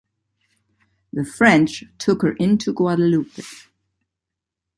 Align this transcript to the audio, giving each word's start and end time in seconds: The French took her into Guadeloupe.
The 1.13 1.23
French 1.23 1.83
took 1.99 2.23
her 2.23 2.31
into 2.33 2.73
Guadeloupe. 2.73 3.45